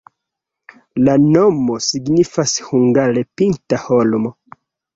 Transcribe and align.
La 1.09 1.13
nomo 1.25 1.77
signifas 1.89 2.55
hungare 2.73 3.27
pinta-holmo. 3.43 4.37